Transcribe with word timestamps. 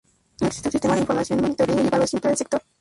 No 0.39 0.47
existe 0.47 0.67
un 0.67 0.71
sistema 0.71 0.95
de 0.95 1.01
información, 1.01 1.41
monitoreo 1.41 1.75
y 1.79 1.85
evaluación 1.85 2.21
para 2.21 2.31
el 2.31 2.37
sector. 2.39 2.63